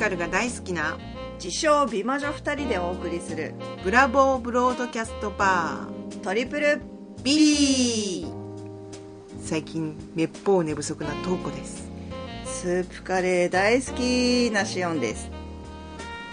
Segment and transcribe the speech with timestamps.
[0.00, 0.96] カルが大好きな
[1.34, 3.52] 自称美魔女2人でお送りする
[3.84, 6.20] ブラボーブロードキャストバー。
[6.20, 6.80] トリプル
[7.22, 8.26] B
[9.42, 11.90] 最近めっぽう寝不足なトーコです。
[12.46, 15.30] スープカレー大好きなシオンです。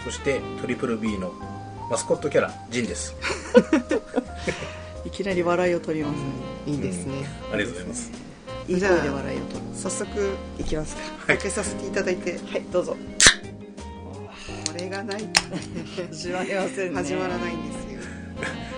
[0.05, 1.33] そしてトリプル B の
[1.91, 3.15] マスコットキャラジンです。
[5.03, 6.23] いきなり笑いを取りますね。
[6.67, 8.11] いいですね、ありがとうございます。
[8.69, 9.61] いい声で笑いを取る。
[9.73, 10.09] 早速
[10.57, 11.01] いきますか。
[11.27, 12.93] 開けさせていただいて、はいどうぞ。
[12.93, 12.97] こ
[14.77, 15.23] れがない
[16.11, 16.95] 始まりませんね。
[17.03, 17.99] 始まらないんですよ。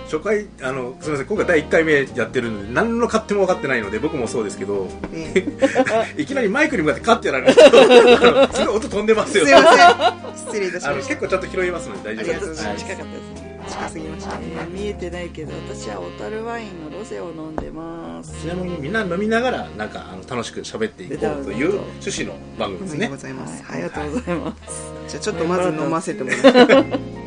[0.06, 5.32] 初回あのすみません今回第1回目やってるので何の勝手も分かってないので僕もそうですけどね
[6.18, 9.44] いきなりマイクに向かってカッてやられるとすごい音飛んでますよ。
[9.46, 10.48] すいません。
[10.48, 11.08] 失礼いたしました。
[11.08, 12.62] 結構ちゃんと拾いますので大丈夫です。
[12.62, 13.60] 近かったですね。
[13.68, 14.40] 近すぎましたね。
[14.52, 23.06] えー見えてないけど私は小樽ワインのロゼを飲んでますちなみにみんな飲みながらなんかあの楽しく喋っていこうという趣旨の番組ですね。
[23.06, 27.20] ありがとうございます、はい、ありがとうございます、じゃあちょっとまず飲ませてもらっ て。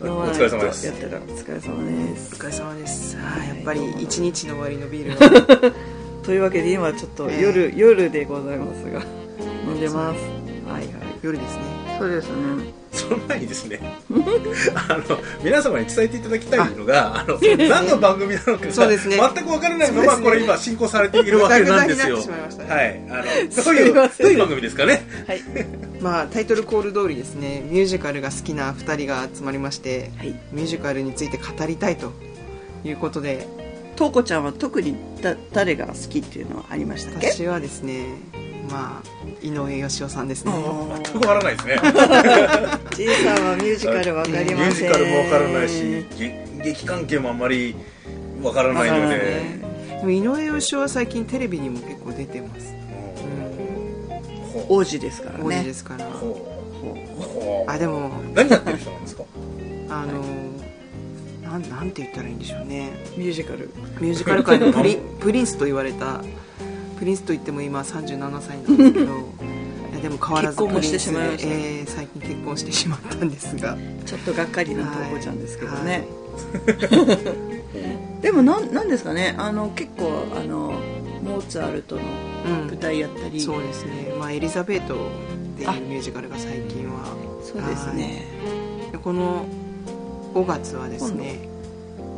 [0.00, 0.86] お疲れ様です。
[0.86, 2.34] やってたお疲れ様です。
[2.34, 5.72] お疲れ様ですあーやっぱり一日の終わりのビールが
[6.22, 9.02] というわけで今ちょっとええ夜、夜でございますが
[9.66, 10.20] 飲んでます。
[10.70, 10.88] はいはい。
[11.22, 11.62] 夜ですね。
[11.98, 13.80] そうですねその前にですね。
[14.74, 17.24] あの皆様に伝えていただきたいのがあ。
[17.24, 19.16] の何の番組なのかがそうですね。
[19.16, 22.16] 全く分からないままこれ今進行されているわけなんですよ。
[22.16, 23.00] はい。
[23.10, 25.02] あのどすういうどういう番組ですかね？
[25.26, 25.42] はい。
[26.00, 30.28] まあタイトルコール通りですねミュージカルが好きな2人が集まりましてはい。
[30.52, 32.12] ミュージカルについて語りたいと
[32.84, 33.46] いうことで。
[33.96, 37.28] とうこちゃんは特にだ誰が好きっていうのはありましたっけ？
[37.30, 38.06] 私はですね
[38.70, 40.52] まあ井上芳雄さんですね。
[40.52, 41.76] 全く分からないですね。
[42.96, 44.90] G さんはミュージカルわかりミュません。
[44.90, 46.32] ージカルも分からないし劇
[46.62, 47.74] 劇関係もあんまり
[48.42, 49.60] 分からないのわからないでね。
[50.00, 52.74] でも井上芳雄は最近テレビにも結構出てます、
[54.52, 54.64] ほう。
[54.80, 56.26] 王子ですから王子ねですから、ほ
[56.82, 56.82] う。
[56.82, 57.70] ほう。
[57.70, 59.24] あでも何やってる人なんですか？
[59.90, 60.22] あの
[61.42, 62.90] なんなんて言ったらいいんでしょうね。
[63.16, 63.70] ミュージカル。
[64.00, 66.22] ミュージカル界のプリ プリンスと言われた
[67.04, 69.12] プリンスといっても今37歳なんですけど
[69.92, 73.76] いやでも変わらずプリンスで、えー最近結婚してしまったんですが。
[74.06, 77.34] ちょっとがっかりなとうこちゃんですけどね、は
[78.22, 79.34] でもなんなんですかね。
[79.36, 80.72] あの結構あの
[81.22, 82.02] モーツァルトの
[82.46, 82.66] うん。
[82.68, 84.98] 舞台やったり、そうですね、まあ、エリザベートっ
[85.58, 87.14] ていうミュージカルが最近は。
[87.42, 88.24] そうですね。
[88.92, 89.44] でこの
[90.32, 91.48] 5月はですね、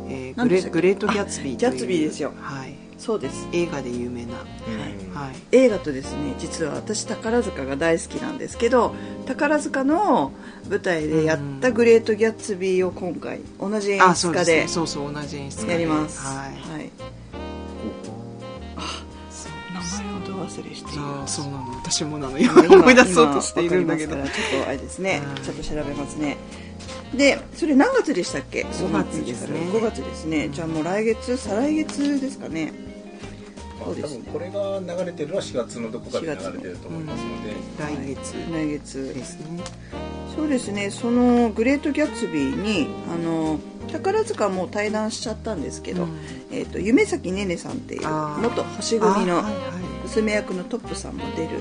[0.07, 1.69] えーグレグレート・ギャツビーという。
[1.69, 2.31] あギャツビーですよ。
[2.39, 3.47] はい、そうです。
[3.53, 5.13] 映画で有名な、うん。
[5.15, 8.93] はい、映画とですね実は私宝塚が大好きなんですけど
[9.25, 10.31] 宝塚の
[10.69, 15.73] 舞台でやった「グレート・ギャッツビー」を今回同じ演出家でそうそう同じ演出家で。
[15.73, 16.25] やります。
[16.25, 16.89] はい、はい。
[18.75, 19.03] あ
[19.73, 21.75] 名前をど忘れしているそうそうなの。
[21.83, 22.37] 私もなの。
[22.37, 24.15] 今思い出そうとしているんだけど。
[24.15, 24.25] ちょっ
[24.63, 25.21] とあれですね。
[25.25, 25.41] はい。
[25.41, 26.37] ちょっと調べますね。
[27.15, 29.59] でそれ何月でしたっけ？5月ですね。
[29.71, 30.49] 5月ですね。
[30.51, 32.73] じゃあもう来月再来月ですかね
[33.95, 38.33] 多分これが流れてるのは4月のどこかで流れてると思いますので、来月。
[38.51, 39.63] 来月ですね。
[40.35, 40.91] そうですね。
[40.91, 43.59] そのグレート・ギャッツビーにあの
[43.91, 46.17] 宝塚も対談しちゃったんですけど、うん。
[46.51, 49.43] えー、と夢咲ねねさんっていう元星組の
[50.03, 51.59] 娘役のトップさんも出る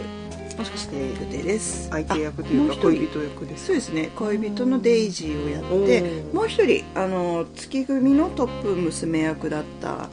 [0.57, 0.97] もしかして。
[0.97, 4.11] 予定です相手役というか恋人役ですそうですね。
[4.17, 10.09] 恋人のデイジーをやってもう一人あの月組のトップ娘役だった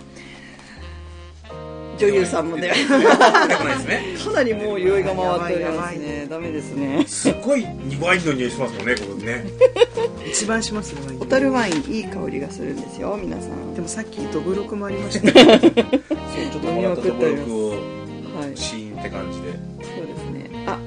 [2.07, 2.71] 女優さんもね。
[4.23, 7.05] かなりもう酔いが回っておりますやばいやねダメですね。
[7.07, 7.65] すごい
[8.01, 9.45] ワインの匂いしますもんねここね。
[10.27, 13.73] 一番しますね小樽ワインいい香りがするんですよ皆さん。
[13.75, 15.31] でもさっきドブロクもありましたね。
[15.61, 15.71] そう
[16.51, 19.49] ちょっともらったところをはいシーンって感じで。
[19.95, 20.65] そうですね。
[20.65, 20.79] あ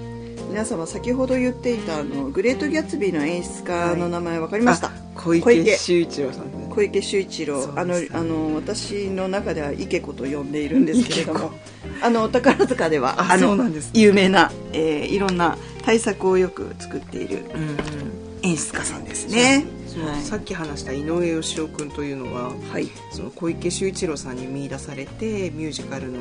[0.50, 5.76] 皆様先ほど言っていたあのグレート・ギャッツビーの演出家の名前分かりました、あ小池。
[5.76, 11.52] 秀一郎さん小池秀一郎、あのあの私の中では池子と呼んでいるんですけれど池も
[12.02, 13.80] あの宝塚ではあのね。
[13.94, 17.44] 有名な、えーいろんな対策をよく作っている
[18.42, 19.64] 演出家さんですね。
[20.04, 20.20] はい。
[20.20, 22.88] さっき話した井上芳雄君というのははい。
[23.10, 26.18] その小池秀一郎さんに見出されてミュージカルの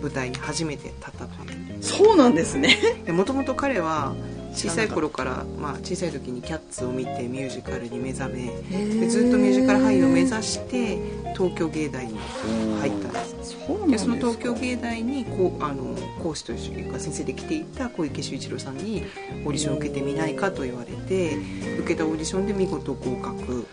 [0.00, 1.82] 舞台に初めて立ったという。
[1.82, 2.78] そうなんですね。
[3.08, 4.14] もともと彼は
[4.52, 8.50] 小さい頃から、まあ、小さい時に「キャッツ」を見てミュージカルに目覚め
[9.00, 10.98] でずっとミュージカル俳優を目指して
[11.34, 12.18] 東京芸大に
[12.80, 13.56] 入ったんです。
[13.88, 19.04] でその東京芸大にこうあの講師というか先生で来ていた小池秀一郎さんに
[19.44, 21.36] オーディションを受けてみないかと言われて
[21.78, 23.66] 受けたオーディションで見事合格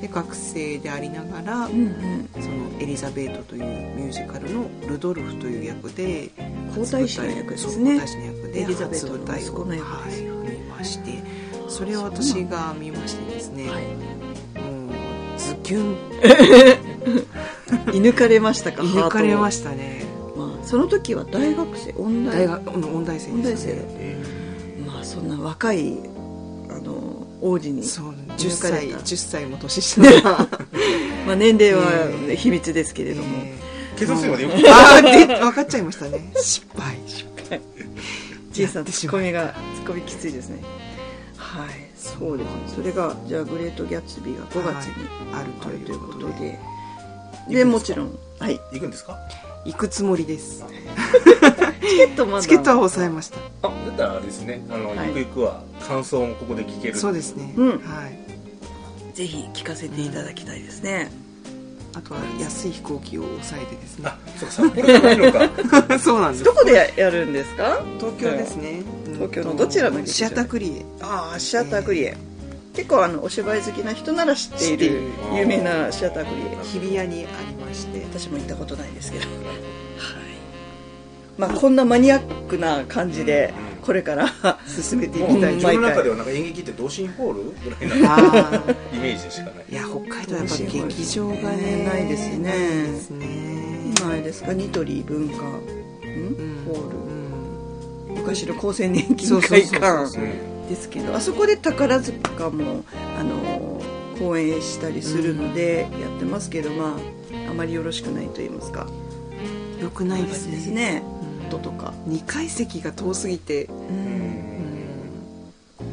[0.00, 2.28] で学生でありながら、うんうん。
[2.32, 3.64] そのエリザベートという
[3.96, 6.30] ミュージカルのルドルフという役で
[6.74, 7.94] 皇太子の役ですね。
[7.94, 11.22] 皇太子の役でエリザベートの息子の役はいですよ見ままして
[11.68, 14.86] それを私が見ましてですね、はいも
[15.36, 15.96] うズキュン。
[17.92, 18.82] 射抜かれましたか？
[18.84, 20.02] 抜かれまししたね。
[20.34, 22.46] た、まあ、その時は大学生音大。
[22.46, 24.16] 大音大生音大生ですね
[24.86, 25.98] まあそんな若い
[27.40, 28.98] 王子にそう10抜かれ歳た。
[28.98, 30.48] 10歳も年下な
[31.26, 31.82] まあ、年齢は
[32.28, 32.36] ええ。
[32.36, 33.58] 秘密ですけれども、え。
[33.98, 36.32] 警察署までよくーあーで分かっちゃいましたね。
[36.36, 36.96] 失敗。
[38.52, 40.62] 小さなやってしまうツッコミがツッコミきついですね。
[41.36, 41.68] はい。
[41.96, 42.52] そうですね。
[42.74, 44.92] それがじゃあグレート・ギャッツビーが5月に
[45.32, 46.58] あるといううことで。
[47.48, 48.18] でもちろん。
[48.38, 48.58] はい。
[48.72, 49.16] 行くんですか？
[49.64, 50.64] 行くつもりです。
[51.82, 52.42] チケットまだ。
[52.42, 53.38] チケットは抑えました。
[53.62, 54.62] あだったらあれですね。
[54.70, 55.08] あの、はい。
[55.08, 56.96] ゆくゆくは感想もここで聞ける。
[56.96, 57.68] そうですね、うん。
[57.70, 57.76] は
[58.06, 59.16] い。
[59.16, 61.10] ぜひ聞かせていただきたいですね、
[61.94, 64.08] あとは安い飛行機を抑えてですね。
[64.08, 65.98] あそうか札幌じゃないのか。
[65.98, 66.44] そうなんです。
[66.44, 67.82] どこでややるんですか？
[67.98, 68.82] 東京ですね、
[69.14, 70.84] 東京のどちらのシアタークリエ。
[71.02, 72.16] ああシアタークリエ、
[72.74, 78.00] 結構あのお芝居好きな人なら知っている有名なシアタークリエ日比谷にありまして。
[78.04, 79.26] 私も行ったことないですけど。
[79.26, 79.36] はい。
[81.38, 84.28] まあこんなマニアックな感じでうんこれから
[84.66, 85.52] 進めていきたい。
[85.52, 89.64] うん自分の中ではなんか演劇って同心ホールぐらいなイメージでしかない。
[89.68, 92.38] いや北海道はやっぱ劇場がねないですね。
[92.38, 92.58] ない
[92.92, 93.92] ですね。
[93.98, 94.52] 今あれですか？
[94.52, 95.38] ニトリ文化ん？
[95.38, 96.64] うん。
[96.66, 96.80] ホー
[98.08, 98.14] うん。
[98.14, 100.18] ル昔の厚生年金会館。
[100.18, 102.84] うんですけどあそこで宝塚も
[103.18, 103.82] あの
[104.18, 108.86] 公演したりするのでやってますけど、まああまりよろしくないと言いますか。
[109.80, 110.56] よくないですね。
[110.56, 111.02] ですね。
[111.24, 113.64] うん音とか、2階席が遠すぎて。
[113.64, 113.78] う、うん。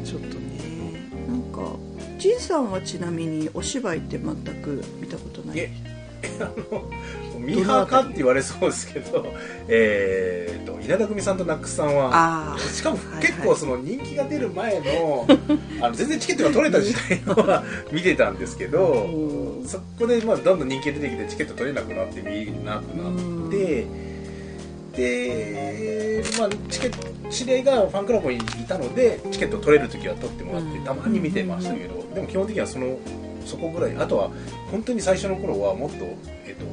[0.02, 1.10] んちょっとね。
[1.26, 1.72] なんか
[2.18, 5.72] 仁さんはちなみにお芝居って全く見たことないえ。
[6.40, 6.52] あの
[7.48, 9.26] ミーハーかって言われそうですけど
[9.68, 15.26] えーと稲田組さんとナックスさんはしかもはい結構その人気が出る前の
[15.80, 19.08] あの全然チケットが取れた時代のは 見てたんですけど
[19.66, 23.86] そこでまあどんどん人気が出てきてチケット取れなくなって見えなくなって
[24.98, 30.84] で、まあ、チケット知り合いがファンクラブにいたのでチケット取れる時は取ってもらってうん。
[30.84, 32.98] たまに見てましたけどでも基本的にはその
[33.44, 33.96] そこぐらい。
[33.96, 34.30] あとは
[34.70, 36.04] 本当に最初の頃はもっと、
[36.46, 36.64] えっと、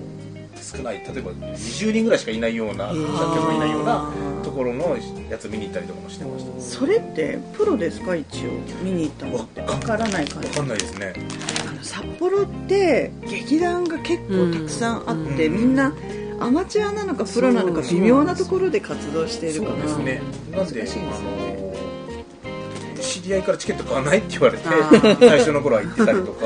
[0.66, 4.12] 少ない例えば20人ぐらいしかいないような観客がいないような
[4.44, 4.98] ところの
[5.30, 6.62] やつ見に行ったりとかもしてました。
[6.62, 8.16] それってプロですか？
[8.16, 8.52] 一応
[8.84, 9.62] 見に行ったのって。
[9.62, 10.48] わからない感じ。
[10.50, 11.14] わかんないですね。
[11.70, 15.56] あの札幌って劇団が結構たくさんあって、うん。
[15.56, 15.94] みんな
[16.40, 20.22] アマチュアなのかプロなのか微妙なところで活動しているそかなうですね。
[20.52, 21.66] なんで難しいですよね。
[23.02, 24.64] 知り合いからチケット買わないって言われて
[25.20, 26.46] 最初の頃は行ってたりとか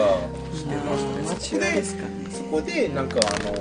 [0.53, 1.83] してましたね。
[2.31, 3.53] そこでなんかあの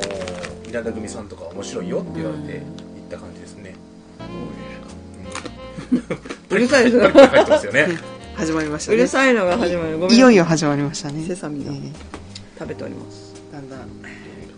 [0.69, 2.65] 稲田組さんとか面白いよって言われて行っ
[3.11, 3.75] た感じですね。
[6.51, 7.01] うるさいで
[7.59, 7.89] すね
[8.37, 9.99] 始まりましたうねるさいのが始まる。
[9.99, 10.19] ごめんい。
[10.19, 11.25] よいよ始まりましたね。
[11.27, 11.79] セサミがええ。
[12.59, 13.35] 食べております。
[13.51, 13.81] だんだん。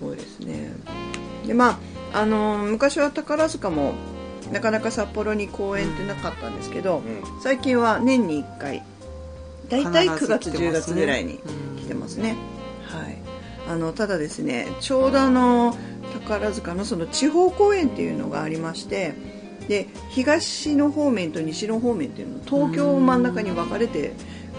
[0.00, 0.72] そうですね。
[1.46, 1.78] でま
[2.12, 3.94] ああの昔は宝塚も
[4.52, 7.40] なかなか札幌に公演ってなかったんですけど、うん。
[7.40, 8.82] 最近は年に1回
[9.68, 10.80] 大体9月10必ず来てますね。
[10.80, 11.78] 月ぐらいにうん。
[11.78, 12.36] 来てますね、
[12.82, 13.18] はい。
[13.68, 15.76] あのただですねちょうどあの
[16.20, 19.14] 宝塚のその地方公演っていうのがありまして
[19.68, 24.12] で東の方面と西の方面っていうの東京を真ん中に分かれて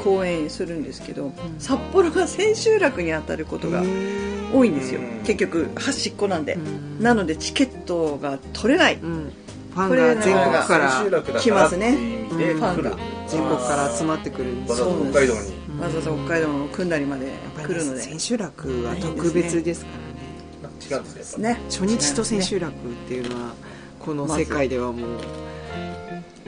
[0.04, 3.84] 公演するんですけど、札幌が千秋楽に当たることが
[4.54, 7.04] 多いんですよ、うん結局端っこなんで、うん。
[7.04, 9.32] なのでチケットが取れない、うん。
[9.74, 12.96] ファンが全国から来ますねっていう意味でうん来る。
[13.28, 14.46] 全国から集まってくる。
[14.46, 15.40] んでわざわざそう北海道に。
[15.40, 18.02] うんわざわざ北海道の組んだりまで来るので。
[18.02, 20.11] 千秋楽は特別ですからね
[20.98, 22.76] 違うんですね初日と千秋楽っ
[23.08, 23.54] ていうのは
[24.00, 25.20] この世界ではもう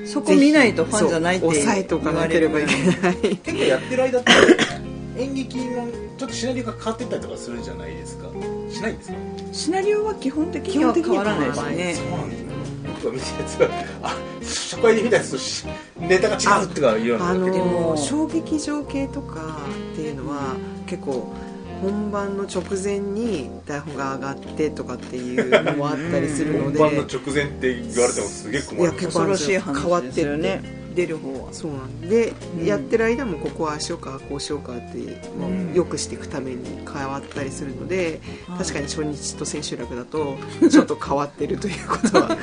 [0.08, 3.16] そこ見ないとファンじゃないって抑えとかなければいけない。
[3.38, 4.32] 結構やってる間って
[5.18, 8.28] 演劇のちょっとシナリオが変わってったりとかするじゃないですか？
[8.70, 9.18] しないんですか？
[9.54, 11.96] シナリオは基本的には変わらないですね。
[11.96, 12.54] そうなんですね
[13.02, 13.70] 僕が見たやつが
[14.02, 15.66] あ初回で見たやつとし
[16.00, 17.30] ネタが違うってかいうような。
[17.30, 19.60] あのでも小劇場系とか
[19.94, 20.56] っていうのは
[20.88, 21.32] 結構
[21.84, 26.80] 本番の直前に台本が上がってとかっていうのもあったりするので。
[26.80, 28.82] 本番の直前って言われてもすげえ困る。
[28.84, 30.84] いや結構恐ろしい話変わってってですよね。
[30.96, 32.66] 出る方はそうなんで、うん。
[32.66, 34.98] やってる間もここはああしようかこうしようかって
[35.38, 38.60] もうんう良くしていくために変わったりするので、はい。
[38.60, 40.38] 確かに初日と千秋楽だと
[40.70, 42.38] ちょっと変わってるということは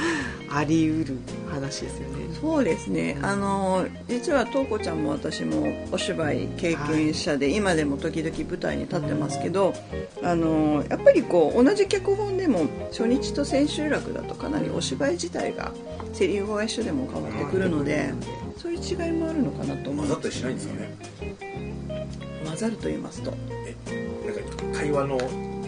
[0.51, 1.19] あり得る
[1.51, 2.20] 話ですよね。
[2.41, 3.19] そうですね。
[3.23, 9.75] あの実は東子ちゃんも私もお芝居経験者で、今でも時々舞台に立ってますけど、
[10.23, 15.73] あのやっぱりこう同じ脚本でも初日と千秋楽だとかなりお芝居自体が
[16.15, 18.13] セリフが一緒でも変わってくるので、
[18.57, 20.97] そういう違いもあるのかなと思う混ざったりしないんですかね？
[22.47, 23.33] 混ざると言いますと。
[23.67, 23.77] え
[24.27, 25.19] なんか会話の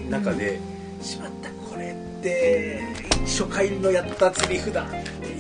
[0.09, 0.59] 中で
[1.03, 2.81] 「しまったこれって
[3.25, 4.87] 初回のやったセリフだ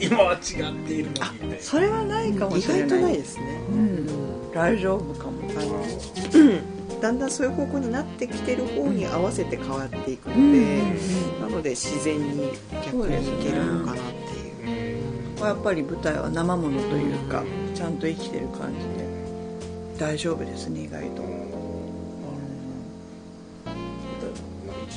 [0.02, 4.52] 今は違っているのに」みたいなそれはないかも意しれない外とないですね、うん。
[4.52, 10.82] 大丈夫かもあのだんだんそういう方向になってきてる方に合わせて変わっていくので、
[11.40, 12.50] なので自然に
[12.84, 14.04] 逆にいけるのかなっ
[14.62, 15.44] ていう。
[15.44, 17.42] やっぱり舞台は生ものというか
[17.74, 19.12] ちゃんと生きてる感じで。
[19.98, 21.22] 大丈夫ですね意外と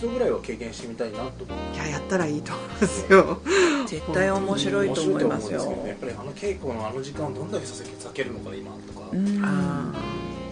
[0.05, 3.39] 度ぐらいは経験してみたいなと思っていややったらいいと思いますよ。
[3.87, 5.59] 絶対面白いと思いますよ。
[5.59, 9.41] 面白いと思うんですけどねやっぱりあの稽古のあの時間をどんだけ避けるのかな今とか、うん。
[9.43, 9.93] あ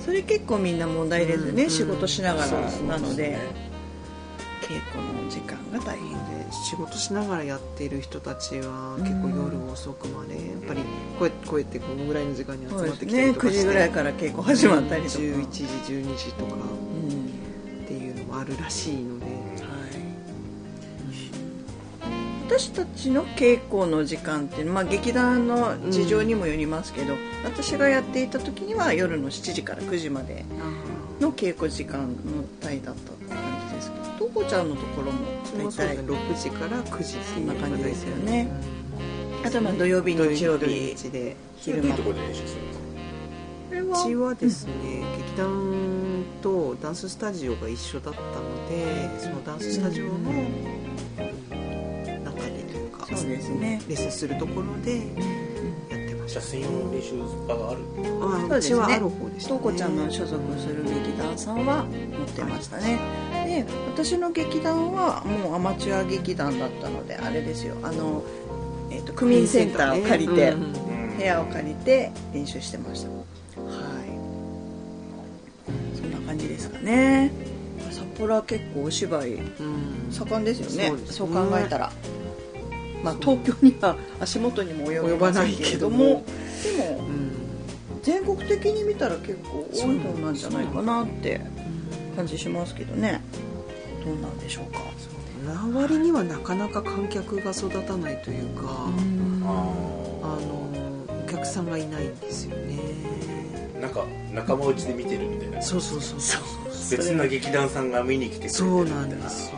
[0.03, 1.69] それ結構みんな問題ですね、うん。
[1.69, 2.51] 仕事しながら
[2.87, 3.29] なので。
[3.29, 3.73] ね。
[4.63, 10.81] 稽古の時間が大変で仕事しながらやってる人たちは結構夜遅くまでやっぱり
[11.19, 13.59] こうやってこうやってこのぐらいの時間に集まって9きたりとかして。
[13.59, 17.23] 時ぐらいから稽古始まったりとか、11時12時とかうん
[17.83, 19.25] っていうのもあるらしいので
[22.47, 30.45] 私たちの稽古の時間っていうのは、まあ、劇団の事情にもよりますけど、私がやっていた時には夜の7時から9時まで
[31.19, 33.37] の稽古時間の帯だったって感
[33.69, 35.19] じですけどとうこちゃんのところも
[35.57, 36.13] 大体もうそうですね。
[36.13, 38.49] 6時から9時そんな感じですよね。
[39.43, 41.11] 大体あとはまあ土曜日土日曜土日日。
[41.11, 41.83] で昼間。
[41.83, 42.83] ういうところで練習するんですか
[43.73, 44.73] れうちはですね、
[45.17, 50.13] 劇団とダンススタジオが一緒だったのでそのダンススタジオの
[53.23, 53.81] そうですね。
[53.87, 54.97] レッスンするところで
[55.89, 57.15] やってましたじゃあ専用の練習
[57.47, 57.79] 場がある。
[58.21, 58.75] あそうですね。
[58.75, 62.99] うちはある方でした、ね、とうこちゃんの所属する劇団さんは持ってましたね。
[63.45, 67.77] で私の劇団はもうアマチュア劇団だったのであれですよ。
[67.83, 68.23] あの、
[68.91, 70.73] えー、と区民センターを借りて、うん
[71.13, 73.09] 部屋を借りて練習してました。
[73.09, 73.19] はい。
[75.95, 77.31] そんな感じですかね。
[77.91, 80.11] 札幌は結構お芝居うん。
[80.11, 80.87] 盛んですよね。
[80.87, 81.03] そうね。
[81.05, 81.91] そう考えたら
[83.03, 87.05] まあ東京には足元にも及びませんけれども及ばないでも。
[87.07, 87.33] うん
[88.03, 91.39] 全国的に見たら結構多い方なんじゃないかなって
[92.17, 93.21] 感じしますけどね。
[94.03, 94.79] どうなんでしょうか。
[95.47, 99.47] な割にはなかなか観客が育たないというか、あ
[100.41, 100.67] の
[101.25, 102.77] お客さんがいないんですよね。
[103.79, 105.61] なんか仲間内で見てるみたいな。
[105.61, 106.43] そうそうそうそう
[106.91, 109.55] 別な劇団さんが見に来てくれてるそうなんですよ。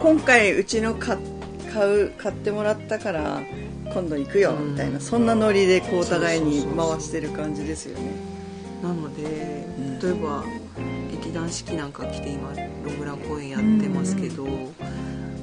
[0.00, 1.16] 今回うちの買
[1.74, 3.42] 買う買ってもらったから
[3.92, 4.70] 今度行くようん。
[4.72, 8.10] みたいなそんなノリでこうお互いに回してる感じですよね。
[8.82, 9.98] なのでん。
[9.98, 10.44] 例えば
[11.10, 12.52] 劇団四季なんか来て今
[12.84, 14.46] ロングラン公演やってますけど、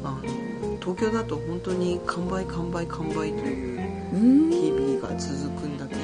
[0.04, 3.82] あの東京だと本当に完売完売完売という
[4.14, 6.02] うん日々が続くんだけど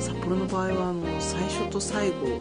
[0.00, 2.40] 札幌の場合はあの最初と最後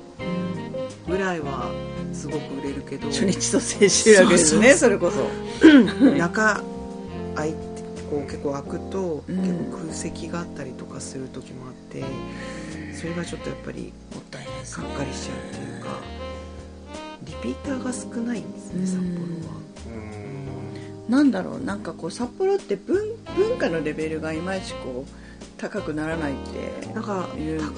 [1.07, 1.71] ぐらいは
[2.13, 4.77] すごく売れるけど初日と千秋楽ですねそう。
[4.77, 5.27] それこそ。
[6.17, 6.63] 中
[7.35, 7.57] 空いて
[8.09, 9.37] こう結構開くと、うん。
[9.37, 12.03] 結構空席があったりとかする時もあって
[12.93, 15.99] それがちょっとやっぱりもったいないですがっかりしちゃうっていうか
[17.23, 19.05] リピーターが少ないんですね札幌
[19.49, 19.61] は。
[21.07, 21.11] うん。
[21.11, 25.25] なんだろうなんかこう札幌って文文化のレベルがいまいちこう
[25.57, 27.27] 高くならないってなんか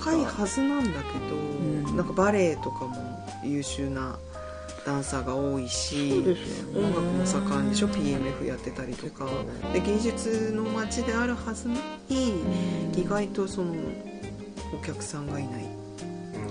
[0.01, 1.95] 高いはずなんだけど、ん。
[1.95, 2.95] なんかバレエとかも
[3.43, 4.17] 優秀な
[4.87, 6.37] ダンサーが多いしね。
[6.73, 9.27] 音楽も盛んでしょ？PMF やってたりとか。
[9.73, 12.41] で芸術の街であるはずなのに
[12.95, 13.73] 意外とその
[14.73, 15.65] お客さんがいない。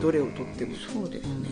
[0.03, 0.77] どれをとっても。
[0.77, 1.49] そうですね。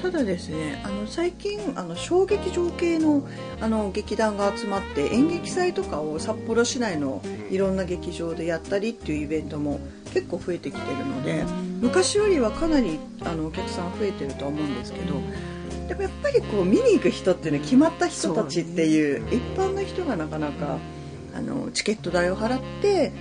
[0.00, 3.26] ただですねあの最近あの小劇場系の
[3.60, 9.80] あの劇団が集まって演劇祭とかを札幌市内のいろんな劇場でやったりっていうイベントも
[10.12, 11.44] 結構増えてきてるので
[11.80, 15.14] 昔よりはかなりあのお客さん増えてるとは思うんですけど
[15.88, 20.78] でもやっぱりこう見に行く人っていうのは決まった人たちっていう一般の人がなかなか
[21.34, 23.12] あのチケット代を払って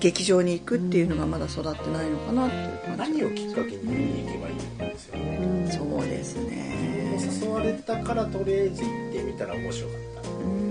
[0.00, 3.12] 劇場に行くっていうのがまだ育ってないのかなっていう感じ。
[3.12, 5.70] 何をきっかけに見に行けばいいのかですよね。
[5.70, 7.18] そうですね。
[7.40, 10.28] 誘われたからとりあえず行ってみたら面白かった。
[10.28, 10.62] うん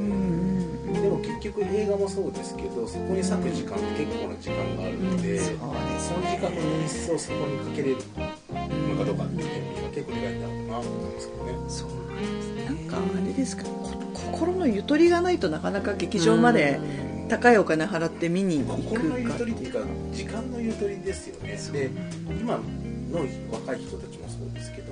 [0.92, 9.50] でも結局映画もそうですけどそこに割く時間って結構な時間があるので、そうその時間の日数をそこにかけれるのかどうかっていう
[10.90, 11.34] んですね。
[11.68, 12.54] そうなんです。
[12.54, 13.64] ねなんかあれですか。
[13.64, 13.92] こ
[14.32, 16.80] 心のゆとりがないとなかなか劇場まで
[17.30, 19.80] 高いお金払って見に行く心のゆかとりっていうか
[20.12, 21.58] 時間のゆとりですよね。
[21.72, 21.90] で
[22.40, 22.62] 今の
[23.52, 24.92] 若い人たちもそうですけど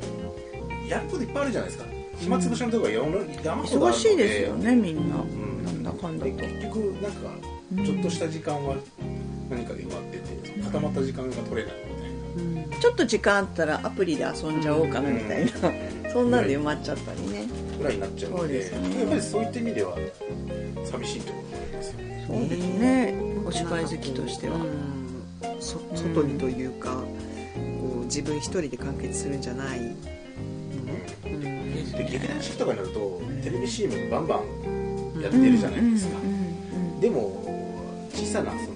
[0.88, 1.90] やることいっぱいあるじゃないですか。
[2.20, 2.96] 暇つぶしのところが
[3.44, 5.64] 山ほどある忙しいですよねみんな、ん。
[5.64, 6.32] なんだかんだと。
[6.32, 8.76] で結局なんかちょっとした時間は
[9.50, 11.89] 何かで埋まってて家固まった時間が取れない
[12.80, 15.52] ちょっと時間あったらアプリで遊んじゃおうかなみたいな、
[16.12, 17.48] そんなんで埋まっちゃったりね。
[17.78, 18.64] ぐらいになっちゃうので。
[18.70, 19.00] そうですね。
[19.00, 19.98] やっぱりそういった意味では
[20.86, 22.26] 寂しいところがありますよね。
[22.28, 23.16] そうですね。
[23.46, 24.58] お芝居好きとしては、
[25.60, 27.04] 外にというか、こ
[28.02, 29.80] う自分一人で完結するんじゃない。
[29.80, 29.96] うん。
[31.92, 36.30] で劇団四季とかになるとテレビ CM バンバンやってるじゃないですか、うん。
[36.30, 36.94] うん。
[36.96, 37.00] うん。
[37.02, 38.76] でも小さなその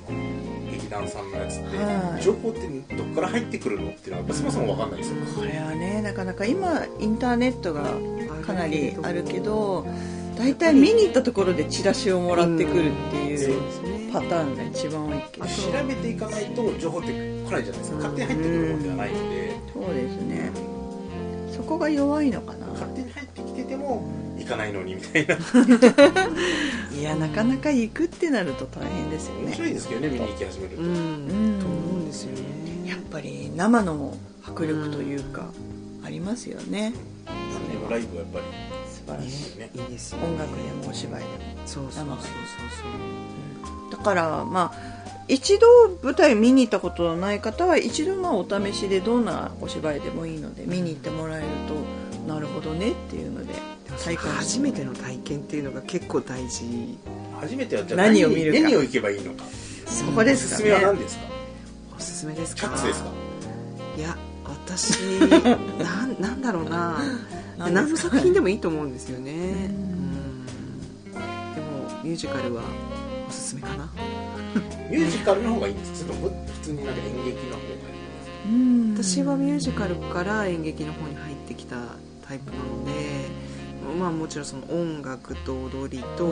[0.93, 2.23] 劇団さんのやつって、はい。
[2.23, 2.59] 情報って
[2.95, 7.83] どっから入ってくるのっていうのはそもそも分かんないですよ、これはねなかなか今インターネットが
[8.45, 9.85] かなりあるけど
[10.37, 13.55] 大体見に行ったところでチラシをもらってくるっていそう
[14.11, 15.45] パターンが一番多いけど。
[15.47, 15.51] 調
[15.87, 17.11] べていかないと情報って来
[17.51, 17.97] ないじゃないですか。
[17.97, 20.51] 勝手に入ってくるものではないので、そうですね。
[21.51, 22.67] そこが弱いのかな。
[22.67, 24.03] 勝手に入ってきてても
[24.43, 25.35] 行かないのにみたいな。
[26.97, 29.45] いやなかなか行くってなると大変ですよね。
[29.47, 31.59] 面白いですけどね見に行き始めると、うん、うん。
[31.59, 35.47] と思うんですよねやっぱり生の迫力というか、
[36.03, 36.93] ありますよね。
[37.25, 38.45] 何でもライブはやっぱり。
[38.89, 39.59] 素晴らしい。
[39.59, 39.69] ね。
[39.73, 41.33] いいですよ音楽でもお芝居でも。
[41.65, 42.13] そうそうそうそ
[43.89, 43.91] う。
[43.91, 45.67] だからまあ一度
[46.03, 53.53] 舞台見に行ったことのない方は一度まあお試しでどんなお芝居でもいいので見に行ってもらえるとなるほどねっていうので
[53.97, 56.97] そう初めての体験っていうのが結構大事。
[57.39, 58.59] 初めてはじゃあ何を見るか。
[58.59, 59.43] 何を行けばいいのか。
[59.85, 61.23] そこですかおすすめはね何ですか？
[61.95, 62.67] おすすめですか？
[63.97, 64.91] いや私
[65.83, 66.99] なんなんだろうな。
[67.57, 69.31] 何何の作品でもいいと思うんですよね。
[69.31, 70.45] うん。
[70.45, 72.63] でもミュージカルは
[73.29, 73.89] おすすめかな。
[74.89, 75.97] ミュージカルの方がいいんですか？
[75.97, 77.75] それとも普通になんか演劇の方がいい
[78.87, 79.13] んですか？
[79.15, 79.23] うん。
[79.23, 81.75] 私はミュージカルから演劇の方に入ってきた
[82.27, 82.91] タイプなので
[83.83, 86.27] まあもちろんその音楽と踊りと、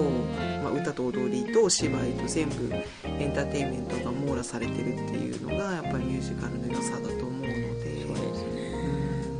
[0.63, 2.73] まあ、歌と踊りと芝居と全部
[3.05, 8.05] エンターテインメントが網羅されてるっていうのがやっぱりミュージカルの良さだと思うので。
[8.07, 8.61] そうですね。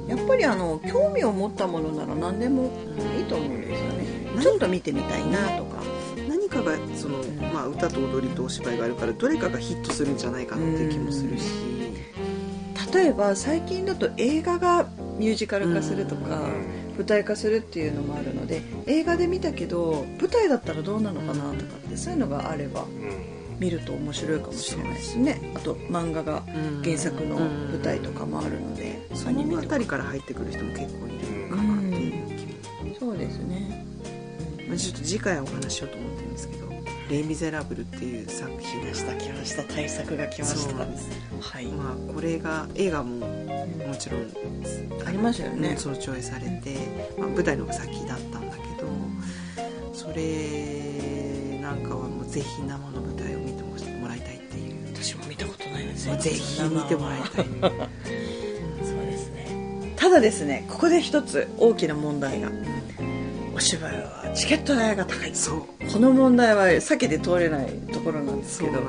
[0.08, 2.72] やっぱりあの興味を持ったものなら何でも
[3.18, 4.42] いいと思うんですよね。
[4.42, 5.82] ちょっと見てみたいなとか。
[6.28, 7.20] 何かがその、
[7.54, 11.46] まあ、歌と踊りとお芝居があるからどれかがヒットするんじゃないかなっていう気もするし、
[12.94, 25.40] 例えば最近だと映画がミュージカル化するとか、うん舞台化するっていうのもあるので映画で見たけど舞台だったらどうなのかなとかってそういうのがあればうん見ると面白いかもしれないですね。
[25.56, 26.44] あと漫画が
[26.84, 29.58] 原作の舞台とかもあるので、そアニメとか。
[29.58, 32.38] の辺りから入ってくる人も結構いるかなっていう
[32.80, 33.86] 気も、そうですね。
[34.68, 36.70] まあ、ちょっと次回はお話ししようと思ってるんですけど
[37.12, 39.64] 「レイ・ミゼラブル」っていう作品来ました。
[39.64, 40.74] 対策が来そう。
[40.74, 43.41] なんですはい、まあこれが映画も
[43.88, 44.22] もちろん。
[45.06, 45.76] ありましたよね。
[45.78, 46.76] そう上映されて、
[47.18, 48.88] まあ、舞台の方が先だったんだけど
[49.94, 54.94] それなんかはもうぜひ生の舞台を見てもらいたいっていう。
[54.94, 57.46] 私も見たことないですぜひ見てもらいたい。
[57.46, 59.94] そうですね。
[59.96, 62.50] ただですねここで一つ大きな問題が。
[62.50, 62.52] お
[63.72, 65.34] 芝居はチケット代が高い。
[65.34, 65.62] そう。
[65.92, 68.80] この問題は避けて通れないところなんですけどね。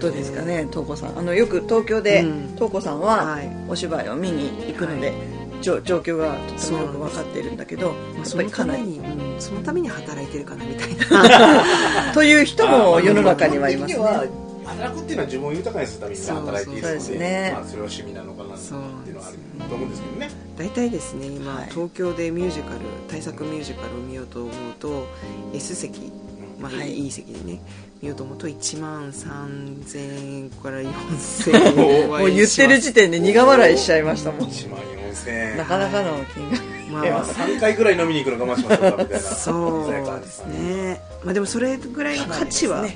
[0.00, 1.18] どうですかね東子さん。
[1.18, 2.52] あのよく東京でうん。
[2.54, 3.50] 東子さんははい。
[3.68, 5.14] お芝居を見に行くので、は
[5.60, 12.10] じょ状況がとてもよく分かっているんだけどそのぱりかなりために、うんそのために働いてるかなみたいな。
[12.12, 14.02] という人も世の中にはいますね
[14.68, 20.30] 働くっていうのは自分を豊かにするために働いているのでねまあ、それは趣味なのかなっていうのはあると思うんですけどね。
[20.56, 21.70] 大体ですね今、はい。
[21.70, 25.06] 東京でミュージカル大作ミュージカルを見ようと思うと
[25.54, 26.12] S 席、
[26.58, 26.94] まあはい。
[26.94, 27.60] い、い席でね
[28.02, 32.08] 見ようと思うと1万3000円から4000円。
[32.08, 34.40] もう言ってる時点で苦笑いしちゃいましたもん。
[34.48, 35.56] 1万4000円。
[35.56, 36.78] なかなかの金額。
[36.92, 37.04] まあ。
[37.04, 39.28] いや3回ぐらい飲みに行くの我慢しましょうかみたいな。
[39.28, 42.86] そうですね、まあ、でもそれぐらいの価値は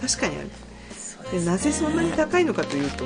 [0.00, 0.50] 確かにある
[1.32, 3.04] でなぜそんなに高いのかというと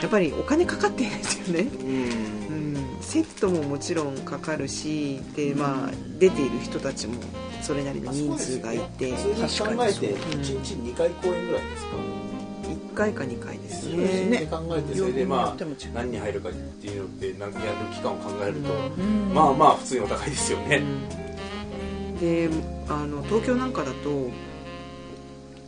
[0.00, 2.76] やっぱりお金かかってるんですよね、うん。
[2.96, 7.14] うん、セットももちろんかかるしで、まあ、出ている人たちも
[7.60, 9.12] それなりの人数がいて。
[9.12, 10.16] 普通に考えてう。
[10.16, 10.20] ん。
[10.40, 11.90] 1日2回公演ぐらいですか
[12.92, 14.40] ？1回か2回ですそうですね。
[14.40, 14.46] ね。
[14.46, 19.34] 考えてそれでまあ何人入るかっていうのってなんかやる期間を考えると、うん。
[19.34, 20.82] まあまあ普通にお高いですよね、
[22.20, 22.48] で
[22.88, 24.30] あの東京なんかだと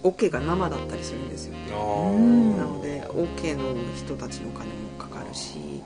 [0.03, 1.55] オケが生だったりするんですよ。
[1.73, 5.83] あうんなのでオケの人たちのお金もかかるし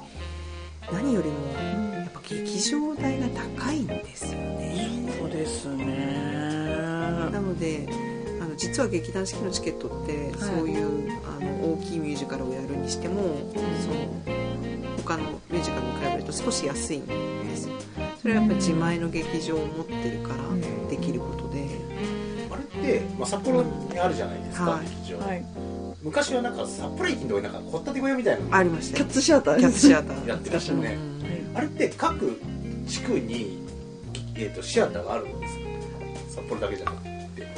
[0.92, 1.52] 何よりも
[1.94, 3.26] やっぱ劇場代が
[3.58, 5.12] 高いんですよね。
[5.18, 5.86] そうですね。
[7.30, 7.88] なので
[8.40, 13.96] あの実は劇団四季のチケットって、そういうあの大きいミュージカルをやるにしても、その
[14.98, 17.74] 他のミュージカルに比べると少し安いんですよ。
[18.20, 21.45] それはやっぱり自前の劇場を持ってるからできること
[22.86, 24.84] で、まあ、札幌にあるじゃないですか、はい。
[24.84, 25.44] 劇場、はい。
[26.02, 29.58] 昔はなんか札幌駅のとこになんか掘ったて小屋みたいなのありましたよキャッツシアター。
[29.58, 30.28] キャッツシアター。
[30.28, 30.98] やってましたよね
[31.54, 32.40] あれって各
[32.86, 33.66] 地区に、
[34.34, 35.54] えー、とシアターがあるんです
[36.34, 36.42] か？
[36.42, 37.10] 札幌だけじゃなくて。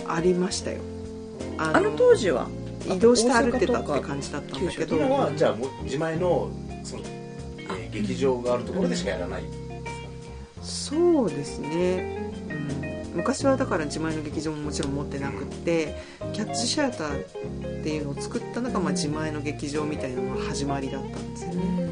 [0.06, 0.78] ありましたよ。
[1.58, 2.48] ああの当時は？
[2.86, 4.96] 移動して歩いてたって感じだったんだけど。
[4.96, 6.50] 今はじゃあもう自前の
[6.84, 9.42] その、えー劇場があるところでしかやらない、
[10.62, 12.87] そうですね、うん、
[13.18, 15.96] 昔はだから自前の劇場ももちろん持ってなくって
[16.32, 21.88] キャッツシアターっていうのを作ったのがまあ自前の劇場みたいなのが始まりだったんですよね、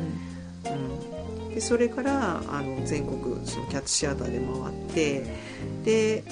[0.67, 5.25] うん、でそれからあの全国そのキャッツシアターで回って
[5.85, 6.25] で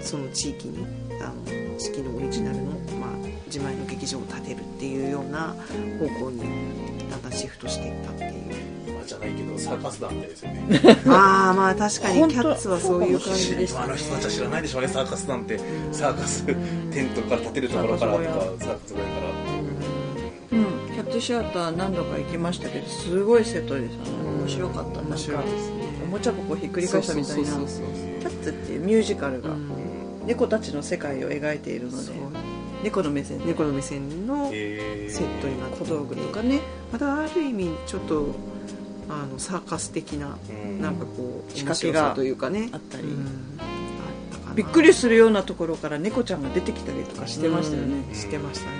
[0.00, 0.86] その地域に
[1.20, 2.62] あの四季のオリジナルの、
[2.98, 3.10] まあ、
[3.44, 5.54] 自前の劇場を建てるっていうような
[5.98, 6.40] 方向に
[7.10, 8.39] だんだんシフトしていったっていう。
[9.10, 10.80] じゃないけどサーカス団みたいですよね。
[11.08, 15.60] ああまあ確かにキャッツはそういう感じでしたね今の人たちは知らないでしょうねサーカス団って。
[15.92, 16.54] サーカステ
[17.02, 19.04] ントから建てるところからとかサーカス小屋。
[19.04, 20.62] からう。
[20.62, 24.10] ん、キャッツシアター何度か行きましたけどすごいセットでしたね。
[24.40, 25.00] 面白かった。
[25.00, 25.78] 面白いですね。
[25.78, 27.42] なんかおもちゃ箱ひっくり返したみたいな。
[27.42, 29.70] キャッツっていうミュージカルが、うん。
[30.26, 32.12] 猫たちの世界を描いているので
[32.82, 33.46] 猫の目線で。
[33.46, 36.60] 猫の目線のセットになって小道具とかね。
[36.92, 38.28] またある意味ちょっと
[39.10, 40.80] あのサーカス的なうん。
[40.80, 42.68] なんかこう仕掛けがというかね。
[42.72, 43.04] あったり。
[44.54, 48.04] びっくりするようなところから猫ちゃんが出てきたりとかしてましたよね。
[48.08, 48.14] うん。
[48.14, 48.72] してましたね。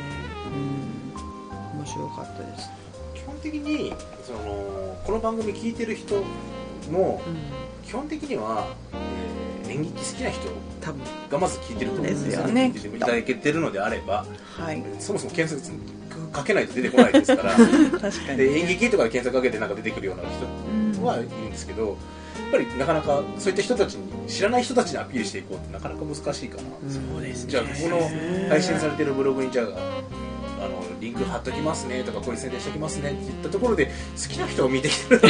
[1.72, 1.78] うん。
[1.78, 2.70] 面白かったです。
[3.14, 3.92] 基本的に
[4.24, 6.22] そのこの番組聞いてる人
[6.90, 7.86] もうん。
[7.86, 9.10] 基本的には、えー
[9.70, 10.40] 演劇好きな人
[10.80, 11.00] 多分。
[11.30, 12.72] がまず聞いてると思うんですよですよね。
[12.74, 14.82] 聞いていただけてるのであればはい。
[14.98, 15.99] そもそも検索
[16.32, 17.52] かけないと出てこないですから。
[18.00, 21.96] 確かにで演劇とかで検索かけてなんか出てくるような人はいるんですけどやっ
[22.52, 27.50] ぱりなかなかそういった人たちに知らない人たちにアピールしていこうってなかなか難しいかな、そうですね。
[27.50, 29.66] じゃあここの配信されてるブログにじゃあ
[30.60, 35.20] あのリンク貼っときますねとかここに宣伝しておきますねって言ったところで好きな人を見てきてる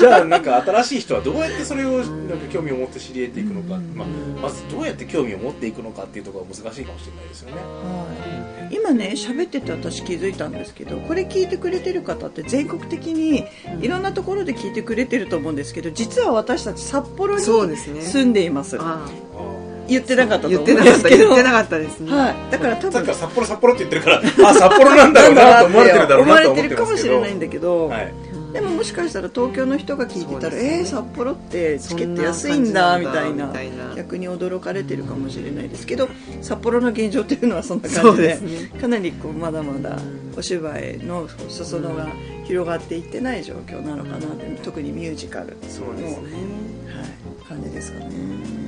[0.00, 4.08] じゃあなんか新しい人はどうやってそれをなんか興味を持って知り得ていくのか、まあ、
[4.42, 7.56] まずどうやって興味を持っていくのかっていうところが難しいかもしれないですよね。
[7.56, 8.74] はい。
[8.74, 13.44] 今ね喋ってて私気づいたんですけどこれ聞いてくれてる方って全国的に
[13.80, 18.76] いろんなところで聞いてくれてると思うんですけど実は私たち札幌に住んでいます。
[18.80, 19.08] あ
[19.88, 21.16] 言ってなかったと言思うんですけど。
[21.16, 22.12] 言ってなかったですね。
[22.12, 28.14] はい、だから多分札幌札幌って言ってるからあ札幌なんだろうなと思われてるだろうなと思っててるかもしれないんだけど、はい。
[28.52, 30.78] でももしかしたら東京の人が聞いてたら、ね。
[30.78, 33.46] えー、札幌ってチケット安いそんだみたいな。
[33.46, 36.08] なんだみたいな逆に驚かれてるかもしれないですけど
[36.40, 38.80] 札幌の現状っていうのはそんな感じでね。
[38.80, 42.06] かなりこうまだまだうんお芝居の裾野が
[42.44, 46.28] 広がっていってない状況なのかなって特にミュージカルの、そうですね。
[46.86, 48.06] はい、感じですかね。
[48.06, 48.67] うん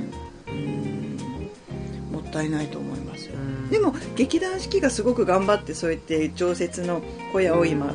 [2.31, 3.33] ったいないと思いますよ。
[3.35, 3.69] うん。
[3.69, 7.01] でも劇団四季がすごく頑張ってそうやって常設の
[7.33, 7.93] 小屋を今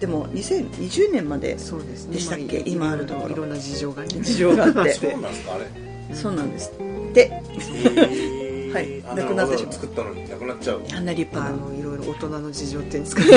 [0.00, 2.14] でも2020年までですね。
[2.14, 2.58] でしたっけ？
[2.58, 3.30] ま今あるところ。
[3.30, 4.92] いろんな事情がね事情があって。
[4.94, 5.66] そうなんですかあれ？
[6.14, 6.72] そうなんです。
[7.14, 8.72] でえー。
[8.74, 9.02] はい。
[9.10, 9.72] あなくなってしまう。
[9.72, 10.82] 作ったのになくなっちゃう。
[10.94, 13.30] あんな立あ派なのいろいろ大人の事情っていうんですかね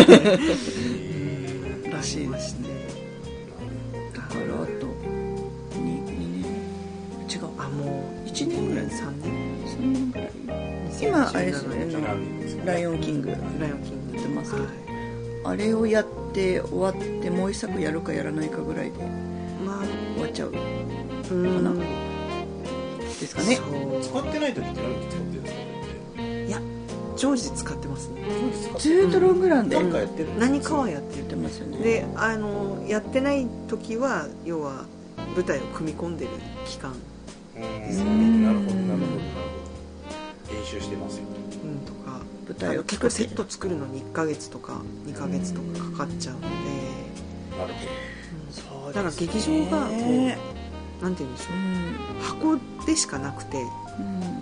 [1.92, 2.64] らしいまして
[4.16, 4.88] だからあと
[5.78, 6.46] 2, 年？
[7.30, 7.40] 違う。
[7.58, 10.32] あもう1年ぐらい3年3年ぐらい。
[11.02, 12.66] 今あれですよね。
[12.66, 13.30] ライオンキング。
[13.60, 14.52] ライオンキングやってます。
[14.52, 14.74] けどはい。
[15.44, 19.00] あれをやって終わってもう一作やるかやらないかぐらいで。
[19.66, 20.54] まあ終わっちゃう
[21.32, 21.64] うん。
[21.64, 21.74] かな
[23.20, 23.60] ですかね。
[24.02, 26.62] 使ってない時って何使ってるんですかいや
[27.18, 28.22] 常時使ってますね。
[28.80, 29.76] ずーっとロングランで。
[29.78, 30.26] 何かややってる。
[30.26, 31.78] んです何かはやってってるますよね。
[31.80, 34.86] であのやってない時は要は
[35.36, 36.32] 舞台を組み込んでる
[36.66, 36.94] 期間、
[37.62, 38.46] うね。
[38.46, 38.76] なるほど。
[38.76, 40.54] なるほど。
[40.54, 41.24] 練習してますよ
[41.64, 46.48] うん、とか舞台を結構セット作るのに1ヶ月とか2ヶ月とかかかっちゃうので、
[47.58, 47.74] なる
[48.70, 49.94] ほだから劇場がこ
[51.02, 51.16] うなん。
[51.16, 51.36] て言うん。
[51.36, 51.52] でしょ
[52.20, 53.58] う箱でしかなくて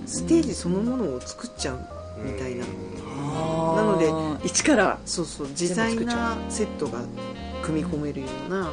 [0.06, 1.80] ステージそのものを作っちゃう
[2.18, 3.76] どみたいなうん。
[3.76, 3.98] なの
[4.40, 7.00] で一からそうそう自在なセットが
[7.62, 8.72] 組み込めるような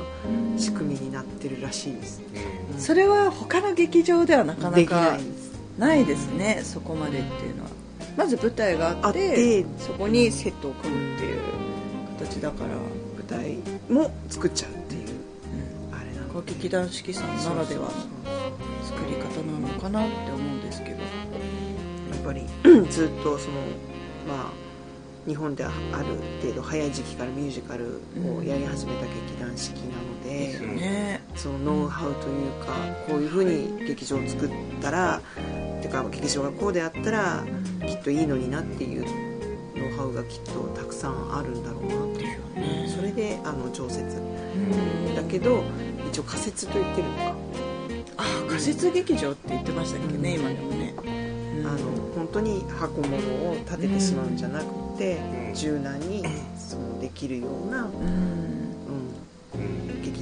[0.57, 5.19] 仕組みになってるらしいですうんそれは他の劇場ではなかなか
[5.79, 6.33] ないです。
[6.35, 7.71] ねそこまでっていうのは。
[8.17, 11.41] まず舞台があってそこにセットを組むっていう
[12.19, 13.59] 形だから舞台
[13.93, 15.09] も作っちゃうっていう
[15.93, 17.91] あれなの歌劇団四季さんならではの
[18.83, 20.97] 作り方なのかなって思うんですけど。
[20.97, 21.03] や
[22.17, 22.43] っぱり
[22.91, 23.61] ずっとその
[24.27, 24.67] まあ
[25.29, 26.07] 日本ではある
[26.41, 28.01] 程度早い時期からミュージカル
[28.39, 32.75] をやり始めた劇団四季なので、ですよねそのノウハウというか
[33.07, 35.21] こういうふうに劇場を作ったら
[35.83, 37.45] てか劇場がこうであったら
[37.87, 39.05] きっといいのになっていう
[39.77, 42.89] ノウハウがきっとたくさんあるんだろうなという。
[42.89, 44.03] それであの常設
[45.15, 45.63] だけど
[46.09, 47.35] 一応仮設と言ってるのか。
[48.19, 50.95] あ仮設劇場って言ってましたっけね、今でもね、
[51.67, 51.79] あの
[52.15, 53.17] 本当に箱物
[53.51, 54.65] を建ててしまうんじゃなく
[54.97, 55.19] て、
[55.49, 55.55] うん。
[55.55, 56.25] 柔軟に
[56.57, 57.87] そのできるような、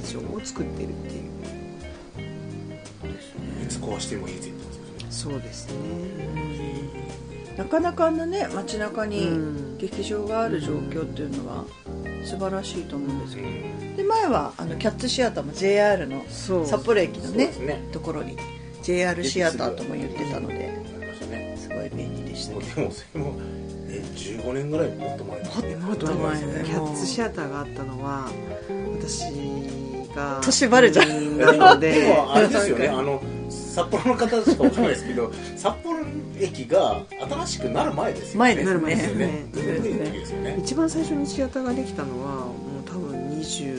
[0.01, 1.25] 劇場を作ってるっていう。
[3.63, 5.31] いつ壊してもいいぜってやつですね。
[5.31, 5.73] そうですね。
[7.57, 9.77] なかなかあんなね街中うにん。
[9.77, 11.65] 劇場がある状況っていうのは
[12.23, 13.95] 素晴らしいと思うんですけどうん。
[13.95, 17.87] で前はあのキャッツシアターも JR の札幌駅のねね。
[17.91, 18.37] ところに
[18.83, 20.69] JR シアターとも言ってたので
[21.57, 23.35] すごい便利でしたもうでもそれも
[23.87, 28.29] え15年ぐらいもっと前もっと前もっと前キャッツシアターがあったのは
[28.99, 29.23] 私
[30.15, 31.09] が年バレちゃう。
[31.09, 35.99] うんなのででもあれですよねあの札幌の方しかわかんないですけど 札幌
[36.39, 38.39] 駅が新しくなる前ですよね。
[38.39, 39.01] 前ですなる前ね。
[39.53, 40.55] ですよね。
[40.59, 42.53] 一番最初にシアターができたのはも
[42.85, 43.77] う多分二十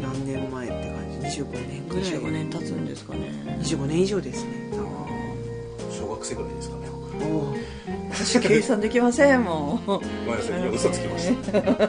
[0.00, 1.40] 何年前って感じ。
[1.40, 2.04] 25年ぐらい。
[2.04, 4.50] 25年経つんですかね25年以上ですね。
[5.90, 6.88] 小学生ぐらいですかね。
[8.10, 9.90] 私計算できませんもう。
[9.90, 10.68] もごめんなさい。
[10.74, 11.84] 嘘つきました。
[11.84, 11.87] う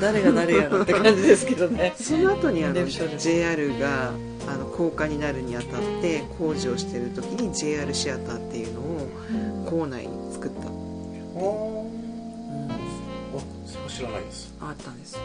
[0.00, 1.92] 誰が誰やらって感じですけどね。
[2.00, 2.86] その後にあの
[3.18, 4.12] JR が
[4.48, 9.08] あの高架になるにあたって工事をしてる時に JR シアターっていうのを
[9.68, 10.70] 構内に作った、あ
[13.66, 14.52] それは知らないです。
[14.60, 15.12] あったんです。
[15.14, 15.20] よ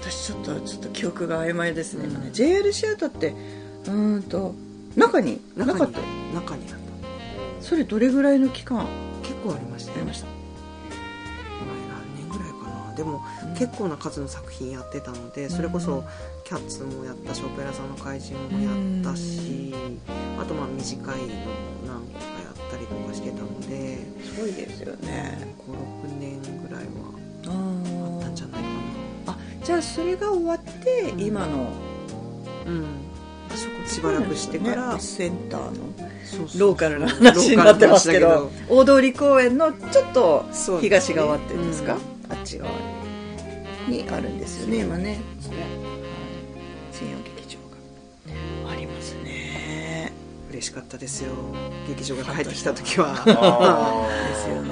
[0.00, 2.06] 私ちょっとちょっと記憶が曖昧ですね。
[2.08, 3.34] 今ねうん JR シアターって
[3.86, 4.54] うーんと
[4.96, 5.40] 中に？
[5.56, 5.84] なかった？
[6.34, 6.78] 中にあっ
[7.60, 7.64] た。
[7.64, 8.80] それどれぐらいの期間？
[8.80, 8.86] あ
[9.22, 9.98] 結構ありましたよ。
[10.00, 10.39] りました
[13.00, 13.54] でも、うん。
[13.54, 16.04] 結構な数の作品やってたのでそれこうんそ
[16.44, 19.74] 「キャッツ」もやったし「オペラ座の怪人」もやったし
[20.38, 21.32] あとまあ短いのも
[21.86, 25.54] 何個かやったりとかしてたのですごいですよね。
[25.68, 26.90] 56年ぐらいは
[27.46, 28.68] ああったんじゃないか
[29.26, 31.20] あじゃあそれが終わってうん。
[31.20, 31.62] 今のな
[32.66, 32.84] うん。
[33.86, 35.00] しばらくしてから、ね。
[35.00, 35.70] センターの
[36.58, 40.46] ローカルな話になってますけど大通公園のちょっと
[40.80, 42.70] 東側っていうんですか、うんあっち側
[43.88, 45.18] にあるんですよね今ね。
[45.36, 45.56] ですね。
[46.92, 47.58] 新陽劇場
[48.64, 48.70] が。
[48.72, 50.12] ありますね。
[50.50, 51.32] 嬉しかったですよ。
[51.88, 53.14] 劇場が帰ってきた時は。
[53.26, 54.70] あですよね。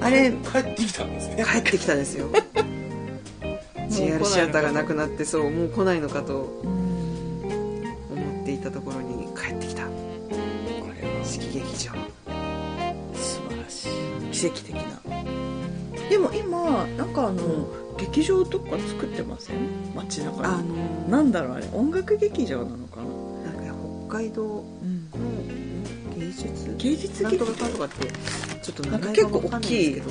[0.00, 1.44] あれ帰ってきたんですね。
[1.44, 2.28] 帰ってきたですよ。
[3.88, 6.70] JR シアターがなくなってそうもう来ないのかとうん。
[8.10, 9.84] 思っていたところに帰ってきた。
[9.86, 9.90] こ
[11.00, 11.92] れは式劇場。
[13.14, 13.88] 素晴らしい。
[14.32, 15.13] 奇跡的な
[16.14, 17.42] でも今なんかあの、
[17.98, 19.56] 劇場とか作ってません？
[19.96, 20.44] 街中に。
[20.44, 20.64] あの
[21.08, 21.66] なんだろうあれ。
[21.72, 23.74] 音楽劇場なのかな、なんか
[24.08, 24.64] 北海道の
[26.16, 26.74] 芸術？
[26.78, 28.06] 芸術なんと劇場かかんとかって
[28.62, 30.02] ちょっと名なんか結構前が分かんない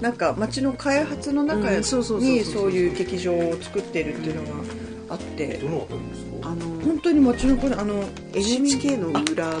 [0.00, 4.64] なんか街の開発の中うんそうそうそうそうにそういう劇場を作ってるっていうのが
[5.10, 5.58] あって。
[5.58, 6.48] どのあたりですか？
[6.48, 9.60] あの本当に街の子あの NHK の裏ぐらいなん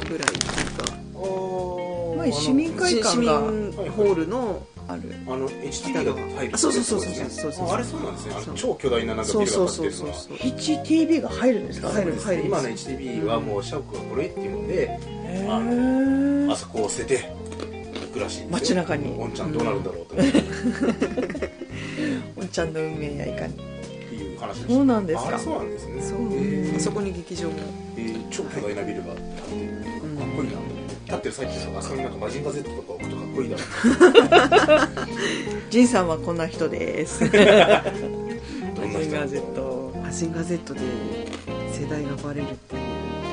[2.20, 3.30] 前市民会館が市民
[3.92, 5.02] ホールのある。
[5.26, 7.52] あの HTV が入るあそうそうそうそうそうそう。
[7.52, 8.34] そうああれそうなんですね。
[8.56, 10.50] 超巨大ななんかビルがそうそう建ってるのはそうそうそう
[10.86, 11.88] HTV が入るんですか？
[11.90, 17.32] 入る入る今の HTV はもう社屋がこれっていうのでへあーあそこを捨てて
[18.06, 19.14] 行くらし街中に。
[19.18, 20.14] おんちゃんどうなるんだろうと。
[20.14, 21.50] って
[22.36, 23.54] おんちゃんの運命やいかに。
[24.12, 25.34] いう話そうなんですか？
[25.36, 26.02] あそうなんですね。
[26.02, 26.14] そ
[26.76, 26.80] う。
[26.80, 27.54] そこに劇場も。
[27.96, 30.56] えー超巨大なビルが建ってかっこいいな。
[31.06, 34.88] 立ってる最中とかあそこになんかマジンガー Z とか置くとかっこいいだろ
[35.70, 37.24] ジンさんはこんな人です。
[37.24, 40.80] マジンガー Z マジンガー Z で
[41.72, 42.82] 世代がバレるっていう。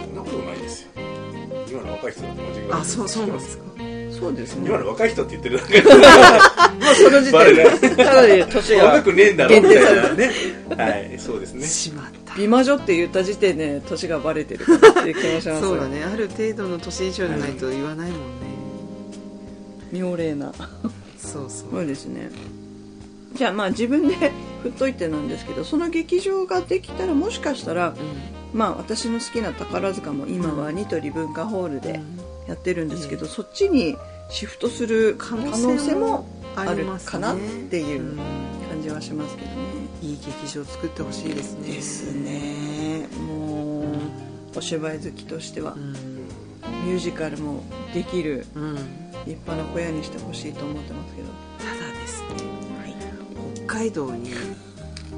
[0.06, 0.90] そんなことないですよ
[1.70, 3.64] 今の若い人だってマジンガー Z あそうそうなんですか。
[4.20, 4.68] そうですね。
[4.68, 5.82] 今の若い人って言ってるだけ。
[5.82, 7.80] でもうその時バレ点ない。
[7.80, 9.62] でただで年若がくねえんだろ。
[9.62, 10.32] みたいなね。
[10.76, 11.66] はいそうですね。
[11.66, 12.36] しまった。
[12.36, 16.04] 美魔女って言った時点で年がバレてるかなっていう気もします そうだね。
[16.04, 18.57] ある程度の年以上じゃないと言わないもんね、
[19.92, 20.54] 妙齢な。
[21.18, 21.86] そうそう。
[21.86, 22.30] ですね。
[23.34, 24.16] じゃあまあ自分で
[24.64, 27.98] 振っといてなんですけどその劇場ができたらもしかしたらうん。
[28.58, 32.00] まあ私の好きな宝塚も今はニトリ文化ホールで
[32.48, 33.98] やってるんですけど、そっちに
[34.30, 37.38] シフトする可能性もあるかなっ
[37.70, 38.18] ていううん
[38.70, 39.58] 感じはしますけどね。
[40.02, 41.68] いい劇場作ってほしいですね。
[41.68, 43.08] ですね。
[43.28, 45.74] もうお芝居好きとしては。
[45.74, 45.94] うん。
[46.86, 48.46] ミュージカルもできる。
[48.56, 51.28] うん立派な小屋にしてほしいと思ってますけど。
[51.60, 52.28] ただですね。
[53.68, 54.32] 北海道に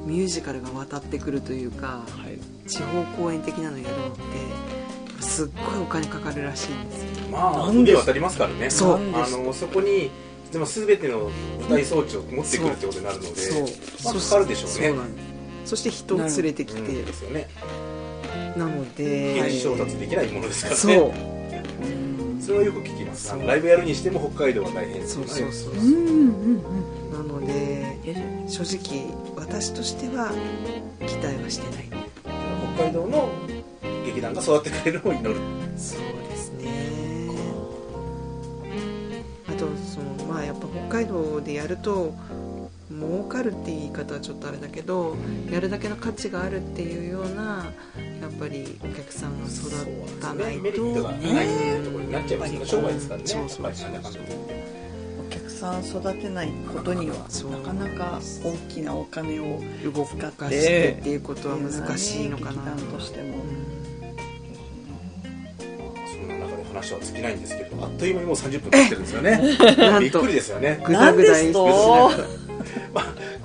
[0.06, 2.68] ミュージカルが渡ってくるというかはい。
[2.68, 7.28] 地方公演的なのやるのってすっごいお金かかるらしいんですよ。
[7.30, 7.92] まあなんで？
[7.92, 8.70] 海渡りますからね。
[8.70, 8.96] そう。
[9.14, 10.10] あのそこに
[10.52, 13.62] でも全ての舞台装置を持ってくるってことになるのでそう。
[14.04, 14.88] まあかかるでしょうね。
[14.88, 15.22] そうなんで
[15.64, 15.70] す。
[15.70, 17.48] そして人を連れてきて、うんですよね。
[18.56, 20.80] なので現地調達できないものですからね。
[20.80, 20.90] そ
[21.36, 21.39] う
[22.50, 23.32] それはよく聞きます。
[23.46, 26.72] ライブやるにしても北海道は大変そうそうそううんうんう
[27.08, 27.12] ん。
[27.12, 27.96] なので
[28.48, 30.32] 正直私としては
[31.06, 31.88] 期待はしてない。
[32.74, 33.30] 北海道の
[34.04, 35.40] 劇団が育ってくれるのを祈る。
[35.76, 37.28] そうですね。
[39.48, 42.12] あとそのまあやっぱ北海道でやると
[42.90, 45.16] 儲かるって言い方はちょっとあれだけど
[45.50, 47.72] やるだけの価値があるっていうような
[48.20, 49.70] やっぱりお客さんが育
[50.20, 51.22] たないとメリットがないっ
[51.58, 54.00] ていうところになっちゃいますから商売ですからね。
[55.24, 57.16] お客さん育てないことには
[57.50, 62.72] なかなか大きなお金を動かしてっていうことは難しいのかな。
[62.92, 63.38] としても
[66.08, 69.40] そんな中で話は尽きないんですけどあっという間にもう30分経ってるんですよね。
[70.00, 70.82] びっくりですよね。
[70.84, 71.38] ぐだぐだ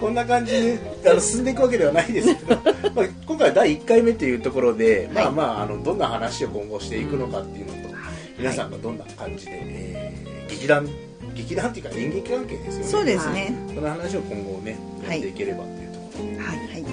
[0.05, 2.61] こんな感じであの進んでいくわけではないですけど、
[2.93, 7.95] まあ、今回は第1回目というところで、まあまああのどんな話を今後していくのかっていうのと、
[8.37, 10.87] 皆さんがどんな感じで、えー劇団
[11.33, 12.87] 劇団っていうか演劇関係ですよね。
[12.87, 13.51] そうですね。
[13.73, 15.17] その話を今後ねはい。
[15.17, 16.45] やっていければっていうところで、はい。
[16.45, 16.85] はい。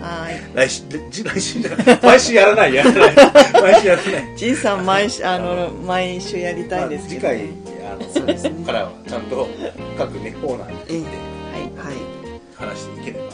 [0.00, 0.30] は
[0.64, 0.82] い来週
[1.22, 1.98] 来週じゃない。
[2.02, 2.82] 毎週やらないや。
[2.82, 3.14] らない
[3.60, 4.36] 毎週やらない。
[4.36, 9.46] 仁さん毎週あの毎週やりたいんですけど、まあ次回あの そうです、ね、ここからはちゃんと
[9.98, 11.62] 各ねコーナーに行ってはい。
[11.62, 12.18] はい。
[12.54, 13.30] 話していければいい。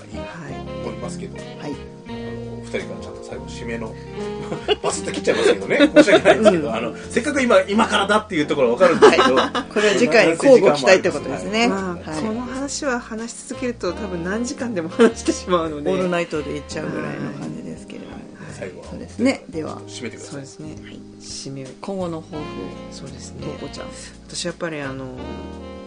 [0.84, 1.74] と思いますけど、はい。
[2.06, 3.94] あのお二人からちゃんと最後締めの
[4.82, 5.90] バスッと切っちゃいますけどね。
[5.94, 12.22] 申し訳ないんですけど、あのせっかく今今からだっていうところは分かるんですけど、これは次回に交互期待ってことですね、まあ、はい。
[12.22, 15.90] この話は話し続けると多分何時間でも話してしまうので。
[15.90, 18.12] オールナイトでいっちゃうぐらいの感じですけれども、
[18.52, 18.86] 最後は。
[18.90, 19.44] そうですね。
[19.48, 19.78] では。
[19.86, 20.30] 締めてください。
[20.32, 20.76] そうですね、
[21.20, 22.48] 締め今後の抱負を。
[22.90, 23.46] そうですね。
[23.46, 23.86] とうこちゃん。
[24.28, 25.06] 私やっぱりあの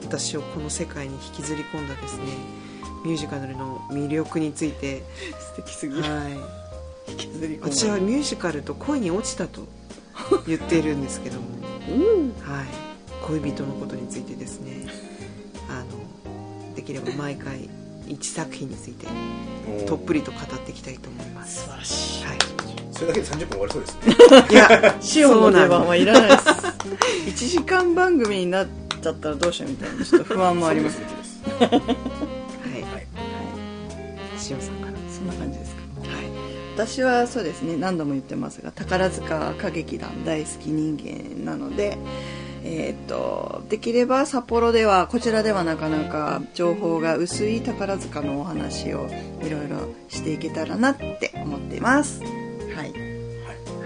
[0.07, 2.23] 私をこの世界に引きずり込んだですね
[3.03, 5.03] ミュージカルの魅力について、
[5.39, 6.01] 素敵すぎる。
[6.01, 7.73] はい、引きずり込む。
[7.73, 9.61] 私はミュージカルと恋に落ちたと
[10.45, 11.47] 言っているんですけども、
[12.41, 12.65] はい、
[13.21, 14.87] 恋人のことについてですね。
[15.69, 17.69] あのできれば毎回
[18.07, 19.07] 1作品について
[19.85, 21.63] とっぷりと語っていきたいと思います。
[21.63, 22.25] 素晴らしい。
[22.25, 22.37] はい。
[22.91, 24.47] それだけで30分終わりそうですね。
[24.51, 26.43] いやシオンの出番そうはいらないです。
[27.47, 28.67] 1時間番組になっ
[28.97, 30.97] ちゃったらどうしようみたいなちょっと不安もあります。
[30.97, 31.81] そうですなんはい。
[31.81, 33.07] はい。
[34.49, 35.81] 塩さんからそんな感じですか？
[36.01, 36.25] はい。
[36.75, 41.97] 私はそうですね何度も言ってますが宝塚歌劇団大好き人間なので
[42.63, 49.07] えー、とできれば札幌ではこちらではなかなか情報が薄い宝塚のお話を
[49.41, 52.21] いろいろしていけたらなって思っています。
[52.21, 52.93] はい。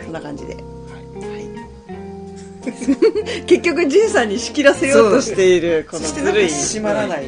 [0.03, 0.63] そんな感じで、はい
[3.47, 6.49] 結局仁さんに仕切らせようとしているこのそしてなんかずるい。
[6.49, 7.25] 閉まらない。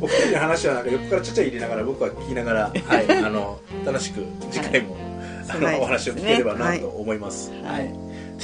[0.00, 4.96] お二人の話はなんか横からちゃちゃ入れながら僕は聞きながら、 はい、あの楽しく次回も、
[5.48, 6.80] あのはいお話を聞ければなはい。
[6.80, 7.50] と思今ます。
[7.64, 7.86] ははい。
[7.86, 7.88] い、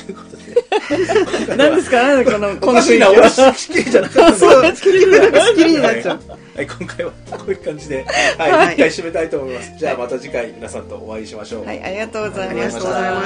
[0.05, 1.57] ということで。
[1.57, 2.02] 何ですか？
[2.02, 3.11] なんでこのこの雰囲気は。
[3.12, 6.20] 俺仕切りじゃなかったそう結局なんか好きになっちゃう
[6.57, 8.05] はい、今回はこういう感じで、
[8.38, 8.74] はい、はい。
[8.74, 9.72] 一回締めたいと思います。
[9.79, 11.64] じゃあまた次回皆さんとお会いしましょう。
[11.66, 12.64] はいありがとうございました。
[12.64, 13.22] ありがとうございま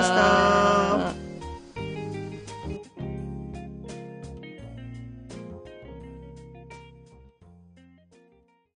[1.15, 1.30] した